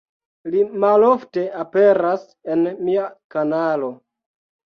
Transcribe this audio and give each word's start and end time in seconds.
Li 0.53 0.61
malofte 0.83 1.43
aperas 1.63 2.25
en 2.55 2.65
mia 2.89 3.05
kanalo 3.37 3.93